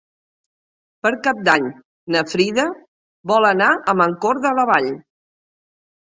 Per 1.07 1.09
Cap 1.25 1.41
d'Any 1.49 1.65
na 2.15 2.23
Frida 2.31 2.65
vol 3.33 3.47
anar 3.49 3.67
a 3.93 3.95
Mancor 4.01 4.39
de 4.47 4.53
la 4.61 4.65
Vall. 4.71 4.89